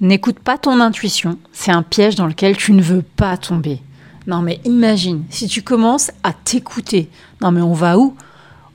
[0.00, 3.80] N'écoute pas ton intuition, c'est un piège dans lequel tu ne veux pas tomber.
[4.26, 7.08] Non mais imagine, si tu commences à t'écouter,
[7.40, 8.16] non mais on va où?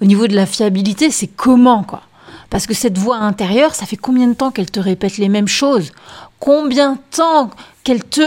[0.01, 2.03] Au niveau de la fiabilité, c'est comment quoi?
[2.49, 5.47] Parce que cette voix intérieure, ça fait combien de temps qu'elle te répète les mêmes
[5.47, 5.91] choses?
[6.39, 7.49] Combien de temps
[7.83, 8.21] qu'elle te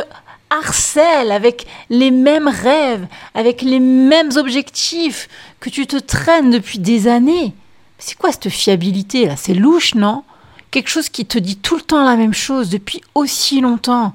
[0.50, 5.29] harcèle avec les mêmes rêves, avec les mêmes objectifs
[5.61, 7.54] que tu te traînes depuis des années?
[7.98, 9.36] C'est quoi cette fiabilité là?
[9.36, 10.24] C'est louche, non?
[10.73, 14.14] Quelque chose qui te dit tout le temps la même chose depuis aussi longtemps.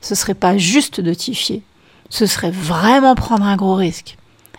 [0.00, 1.62] Ce serait pas juste de t'y fier
[2.08, 4.16] ce serait vraiment prendre un gros risque.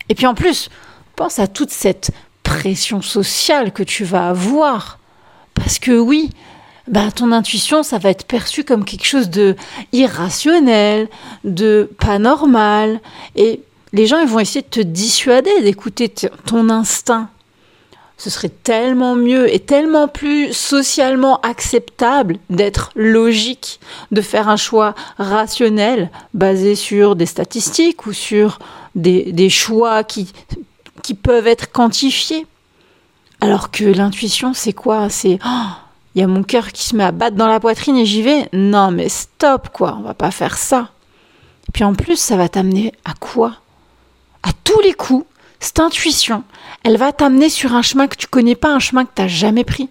[0.10, 0.70] Et puis en plus,
[1.16, 2.12] pense à toute cette
[2.44, 5.00] pression sociale que tu vas avoir.
[5.54, 6.30] Parce que oui,
[6.88, 9.56] bah, ton intuition, ça va être perçu comme quelque chose de
[9.92, 11.10] irrationnel,
[11.44, 13.02] de pas normal.
[13.36, 13.62] Et
[13.94, 16.10] les gens, ils vont essayer de te dissuader d'écouter
[16.46, 17.30] ton instinct
[18.18, 23.80] ce serait tellement mieux et tellement plus socialement acceptable d'être logique,
[24.12, 28.58] de faire un choix rationnel basé sur des statistiques ou sur
[28.96, 30.34] des, choix qui,
[31.04, 32.48] qui peuvent être quantifiés.
[33.40, 35.10] Alors que l'intuition, c'est quoi?
[35.10, 35.70] C'est oh,
[36.16, 38.24] il y a mon cœur qui se met à battre dans la poitrine et j'y
[38.24, 38.50] vais.
[38.52, 40.90] Non, mais stop, quoi, on va pas faire ça.
[41.70, 43.54] Et puis en plus, ça va t'amener à quoi?
[44.42, 45.28] À tous les coups,
[45.60, 46.44] cette intuition,
[46.84, 49.28] elle va t'amener sur un chemin que tu connais pas, un chemin que tu n'as
[49.28, 49.90] jamais pris.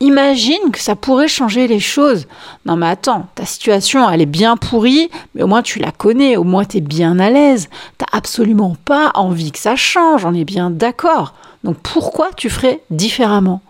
[0.00, 2.26] Imagine que ça pourrait changer les choses.
[2.66, 6.36] Non mais attends, ta situation elle est bien pourrie, mais au moins tu la connais,
[6.36, 7.70] au moins tu es bien à l'aise.
[7.96, 11.32] T'as absolument pas envie que ça change, on est bien d'accord.
[11.64, 13.62] Donc pourquoi tu ferais différemment?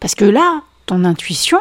[0.00, 1.60] Parce que là, ton intuition,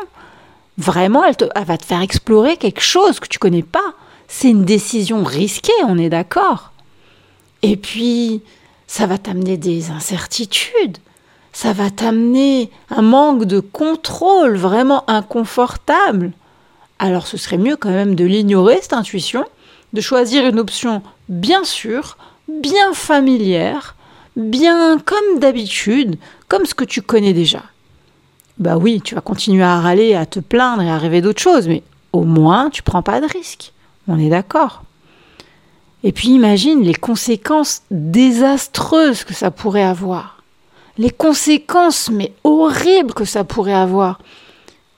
[0.77, 3.93] vraiment, elle, elle va te faire explorer quelque chose que tu connais pas.
[4.29, 6.71] C'est une décision risquée, on est d'accord.
[7.61, 8.41] Et puis,
[8.91, 10.97] ça va t'amener des incertitudes,
[11.53, 16.33] ça va t'amener un manque de contrôle vraiment inconfortable.
[16.99, 19.45] Alors ce serait mieux quand même de l'ignorer, cette intuition,
[19.93, 22.17] de choisir une option bien sûre,
[22.49, 23.95] bien familière,
[24.35, 26.17] bien comme d'habitude,
[26.49, 27.63] comme ce que tu connais déjà.
[28.57, 31.69] Bah oui, tu vas continuer à râler, à te plaindre et à rêver d'autres choses,
[31.69, 31.81] mais
[32.11, 33.71] au moins tu prends pas de risques.
[34.09, 34.83] On est d'accord.
[36.03, 40.43] Et puis imagine les conséquences désastreuses que ça pourrait avoir.
[40.97, 44.19] Les conséquences, mais horribles que ça pourrait avoir.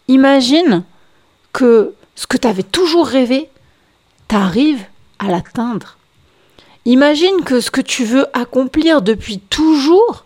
[0.07, 0.83] Imagine
[1.51, 3.49] que ce que tu avais toujours rêvé,
[4.27, 4.83] t'arrives
[5.19, 5.97] à l'atteindre.
[6.85, 10.25] Imagine que ce que tu veux accomplir depuis toujours,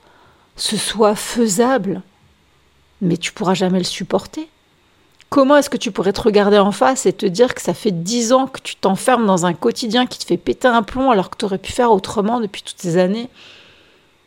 [0.55, 2.01] ce soit faisable.
[3.01, 4.49] Mais tu pourras jamais le supporter.
[5.37, 7.91] Comment est-ce que tu pourrais te regarder en face et te dire que ça fait
[7.91, 11.29] dix ans que tu t'enfermes dans un quotidien qui te fait péter un plomb alors
[11.29, 13.29] que tu aurais pu faire autrement depuis toutes ces années?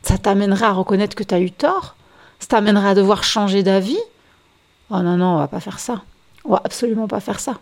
[0.03, 1.97] Ça t'amènerait à reconnaître que tu as eu tort?
[2.39, 3.99] Ça t'amènerait à devoir changer d'avis?
[4.91, 6.03] Oh non, non, on va pas faire ça.
[6.45, 7.59] On va absolument pas faire ça.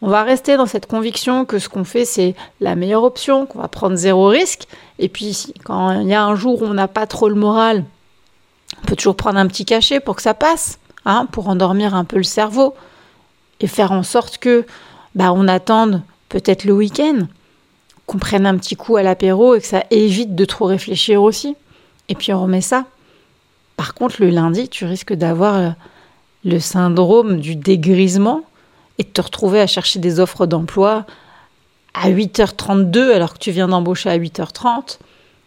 [0.00, 3.60] On va rester dans cette conviction que ce qu'on fait, c'est la meilleure option, qu'on
[3.60, 4.66] va prendre zéro risque.
[4.98, 7.84] Et puis, quand il y a un jour où on n'a pas trop le moral,
[8.82, 10.80] on peut toujours prendre un petit cachet pour que ça passe.
[11.04, 12.74] Hein, pour endormir un peu le cerveau
[13.58, 14.64] et faire en sorte que
[15.16, 17.26] bah, on attende peut-être le week-end,
[18.06, 21.56] qu'on prenne un petit coup à l'apéro et que ça évite de trop réfléchir aussi.
[22.08, 22.84] Et puis on remet ça.
[23.76, 25.70] Par contre, le lundi, tu risques d'avoir euh,
[26.44, 28.42] le syndrome du dégrisement
[28.98, 31.04] et de te retrouver à chercher des offres d'emploi
[31.94, 34.98] à 8h32 alors que tu viens d'embaucher à 8h30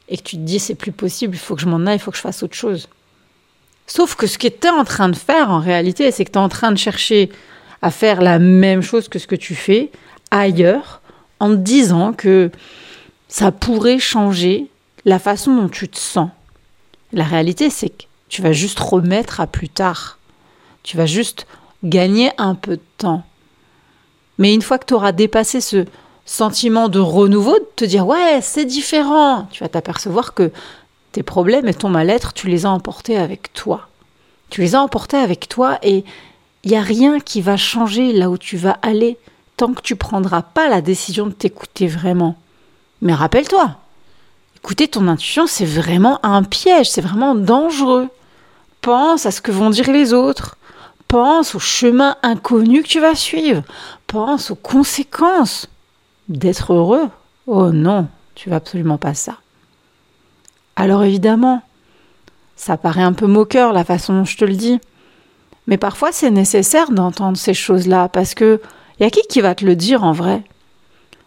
[0.09, 1.99] et que tu te dis c'est plus possible, il faut que je m'en aille, il
[1.99, 2.89] faut que je fasse autre chose.
[3.87, 6.39] Sauf que ce que tu es en train de faire en réalité, c'est que tu
[6.39, 7.29] es en train de chercher
[7.81, 9.91] à faire la même chose que ce que tu fais
[10.31, 11.01] ailleurs
[11.39, 12.51] en te disant que
[13.27, 14.67] ça pourrait changer
[15.05, 16.29] la façon dont tu te sens.
[17.13, 20.17] La réalité, c'est que tu vas juste remettre à plus tard.
[20.83, 21.45] Tu vas juste
[21.83, 23.23] gagner un peu de temps.
[24.37, 25.85] Mais une fois que tu auras dépassé ce
[26.25, 30.51] sentiment de renouveau, de te dire ouais, c'est différent, tu vas t'apercevoir que
[31.15, 33.87] tes problèmes et ton mal-être, tu les as emportés avec toi.
[34.49, 36.03] Tu les as emportés avec toi et
[36.65, 39.17] il n'y a rien qui va changer là où tu vas aller
[39.55, 42.35] tant que tu prendras pas la décision de t'écouter vraiment.
[43.01, 43.77] Mais rappelle-toi,
[44.57, 48.09] écouter ton intuition, c'est vraiment un piège, c'est vraiment dangereux.
[48.81, 50.57] Pense à ce que vont dire les autres.
[51.07, 53.63] Pense au chemin inconnu que tu vas suivre.
[54.07, 55.69] Pense aux conséquences
[56.27, 57.07] d'être heureux.
[57.47, 59.37] Oh non, tu vas absolument pas ça.
[60.75, 61.61] Alors évidemment,
[62.55, 64.79] ça paraît un peu moqueur la façon dont je te le dis,
[65.67, 68.61] mais parfois c'est nécessaire d'entendre ces choses-là parce que
[68.99, 70.43] y a qui qui va te le dire en vrai?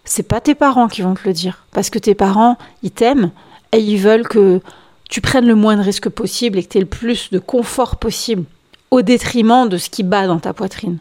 [0.05, 3.31] C'est pas tes parents qui vont te le dire parce que tes parents, ils t'aiment
[3.73, 4.61] et ils veulent que
[5.09, 7.97] tu prennes le moins de risques possible et que tu aies le plus de confort
[7.97, 8.45] possible
[8.91, 10.99] au détriment de ce qui bat dans ta poitrine.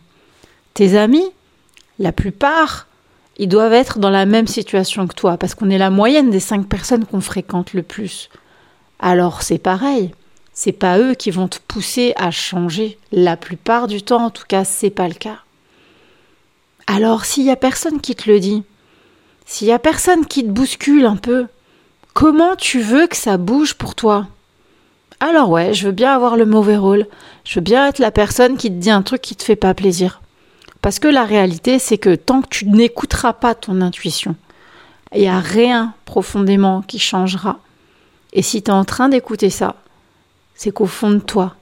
[0.74, 1.30] Tes amis,
[2.00, 2.87] la plupart,
[3.38, 6.40] ils doivent être dans la même situation que toi, parce qu'on est la moyenne des
[6.40, 8.30] cinq personnes qu'on fréquente le plus.
[9.00, 10.12] Alors c'est pareil,
[10.54, 12.98] c'est pas eux qui vont te pousser à changer.
[13.12, 15.38] La plupart du temps, en tout cas, c'est pas le cas.
[16.88, 18.64] Alors s'il y a personne qui te le dit,
[19.46, 21.46] s'il y a personne qui te bouscule un peu,
[22.14, 24.28] comment tu veux que ça bouge pour toi?
[25.20, 27.08] Alors ouais, je veux bien avoir le mauvais rôle,
[27.44, 29.74] je veux bien être la personne qui te dit un truc qui te fait pas
[29.74, 30.22] plaisir.
[30.88, 34.38] Parce que la réalité, c'est que tant que tu n'écouteras pas ton intuition,
[35.14, 37.60] il n'y a rien profondément qui changera.
[38.32, 39.76] Et si tu es en train d'écouter ça,
[40.56, 41.56] c'est qu'au fond de toi,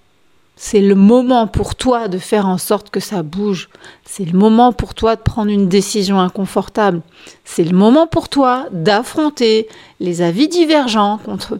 [0.56, 3.70] c'est le moment pour toi de faire en sorte que ça bouge.
[4.04, 7.02] C'est le moment pour toi de prendre une décision inconfortable.
[7.46, 9.68] C'est le moment pour toi d'affronter
[10.00, 11.60] les avis divergents contre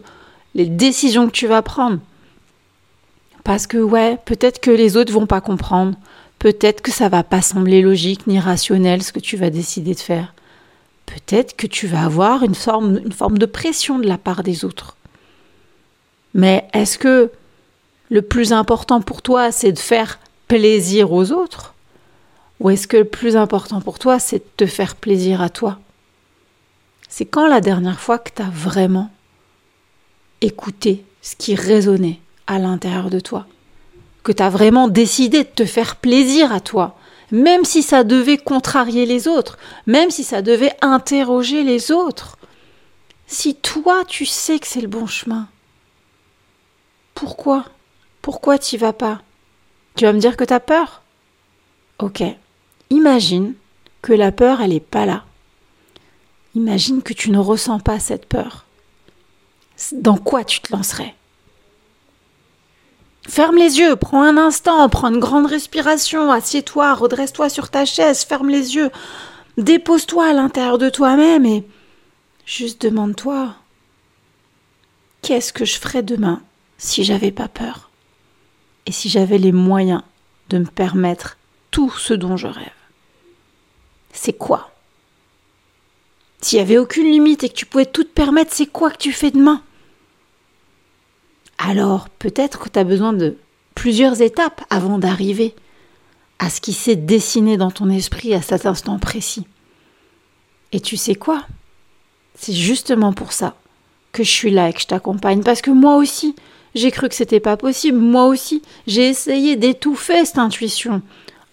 [0.54, 1.98] les décisions que tu vas prendre.
[3.42, 5.96] Parce que ouais, peut-être que les autres vont pas comprendre.
[6.46, 9.98] Peut-être que ça va pas sembler logique ni rationnel ce que tu vas décider de
[9.98, 10.32] faire.
[11.04, 14.64] Peut-être que tu vas avoir une forme, une forme de pression de la part des
[14.64, 14.96] autres.
[16.34, 17.32] Mais est-ce que
[18.10, 21.74] le plus important pour toi, c'est de faire plaisir aux autres?
[22.60, 25.80] Ou est-ce que le plus important pour toi, c'est de te faire plaisir à toi?
[27.08, 29.10] C'est quand la dernière fois que tu as vraiment
[30.42, 33.48] écouté ce qui résonnait à l'intérieur de toi?
[34.26, 36.96] Que tu as vraiment décidé de te faire plaisir à toi
[37.30, 42.38] même si ça devait contrarier les autres, même si ça devait interroger les autres.
[43.26, 45.48] Si toi tu sais que c'est le bon chemin,
[47.14, 47.64] pourquoi?
[48.22, 49.22] Pourquoi t'y vas pas?
[49.96, 51.02] Tu vas me dire que t'as peur?
[51.98, 52.22] Ok.
[52.90, 53.54] Imagine
[54.02, 55.24] que la peur, elle n'est pas là.
[56.54, 58.66] Imagine que tu ne ressens pas cette peur.
[59.92, 61.14] Dans quoi tu te lancerais?
[63.28, 68.24] Ferme les yeux, prends un instant, prends une grande respiration, assieds-toi, redresse-toi sur ta chaise,
[68.24, 68.90] ferme les yeux,
[69.58, 71.64] dépose-toi à l'intérieur de toi-même et
[72.44, 73.54] juste demande-toi
[75.22, 76.40] qu'est-ce que je ferais demain
[76.78, 77.90] si j'avais pas peur
[78.86, 80.02] et si j'avais les moyens
[80.50, 81.36] de me permettre
[81.72, 82.70] tout ce dont je rêve?
[84.12, 84.70] C'est quoi?
[86.40, 88.98] S'il n'y avait aucune limite et que tu pouvais tout te permettre, c'est quoi que
[88.98, 89.62] tu fais demain?
[91.58, 93.36] Alors peut-être que tu as besoin de
[93.74, 95.54] plusieurs étapes avant d'arriver
[96.38, 99.46] à ce qui s'est dessiné dans ton esprit à cet instant précis.
[100.72, 101.44] Et tu sais quoi?
[102.34, 103.56] C'est justement pour ça
[104.12, 106.34] que je suis là et que je t'accompagne, parce que moi aussi,
[106.74, 108.62] j'ai cru que c'était pas possible, moi aussi.
[108.86, 111.02] J'ai essayé d'étouffer cette intuition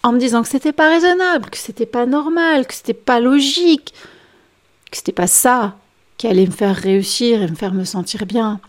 [0.01, 3.93] en me disant que c'était pas raisonnable, que c'était pas normal, que c'était pas logique,
[4.91, 5.77] que c'était pas ça
[6.17, 8.59] qui allait me faire réussir et me faire me sentir bien.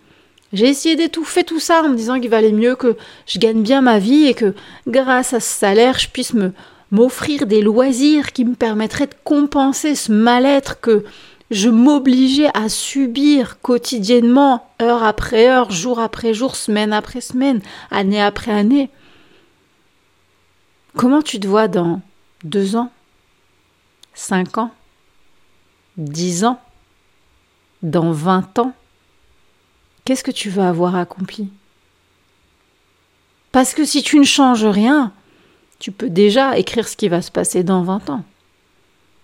[0.54, 2.96] J'ai essayé d'étouffer tout ça en me disant qu'il valait mieux que
[3.26, 4.54] je gagne bien ma vie et que
[4.86, 6.52] grâce à ce salaire, je puisse me
[6.92, 11.04] m'offrir des loisirs qui me permettraient de compenser ce mal-être que
[11.50, 17.60] je m'obligeais à subir quotidiennement, heure après heure, jour après jour, semaine après semaine,
[17.90, 18.90] année après année.
[20.96, 22.00] Comment tu te vois dans
[22.44, 22.92] deux ans,
[24.14, 24.70] cinq ans,
[25.96, 26.60] dix ans,
[27.82, 28.72] dans vingt ans?
[30.04, 31.48] Qu'est-ce que tu veux avoir accompli?
[33.52, 35.12] Parce que si tu ne changes rien,
[35.78, 38.24] tu peux déjà écrire ce qui va se passer dans vingt ans.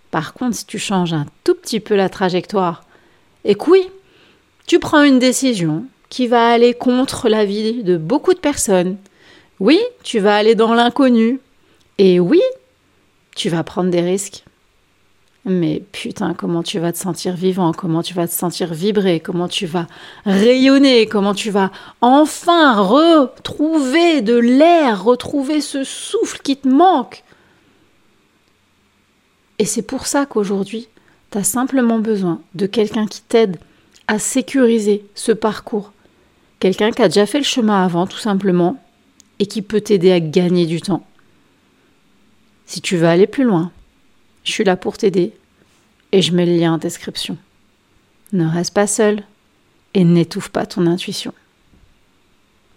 [0.09, 2.83] Par contre, si tu changes un tout petit peu la trajectoire,
[3.45, 3.87] et que oui,
[4.67, 8.97] tu prends une décision qui va aller contre la vie de beaucoup de personnes,
[9.59, 11.39] oui, tu vas aller dans l'inconnu,
[11.97, 12.41] et oui,
[13.35, 14.43] tu vas prendre des risques.
[15.45, 19.47] Mais putain, comment tu vas te sentir vivant, comment tu vas te sentir vibrer, comment
[19.47, 19.87] tu vas
[20.23, 21.71] rayonner, comment tu vas
[22.01, 27.23] enfin retrouver de l'air, retrouver ce souffle qui te manque.
[29.57, 30.87] Et c'est pour ça qu'aujourd'hui,
[31.31, 33.57] tu as simplement besoin de quelqu'un qui t'aide
[34.07, 35.91] à sécuriser ce parcours.
[36.59, 38.77] Quelqu'un qui a déjà fait le chemin avant, tout simplement,
[39.39, 41.03] et qui peut t'aider à gagner du temps.
[42.67, 43.71] Si tu veux aller plus loin,
[44.43, 45.33] je suis là pour t'aider
[46.11, 47.37] et je mets le lien en description.
[48.33, 49.23] Ne reste pas seul
[49.93, 51.33] et n'étouffe pas ton intuition.